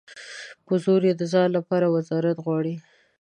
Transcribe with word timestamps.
په 0.65 0.73
زور 0.83 1.01
یې 1.07 1.13
د 1.17 1.23
ځان 1.33 1.49
لپاره 1.57 1.85
وزارت 1.95 2.37
غواړي. 2.45 2.75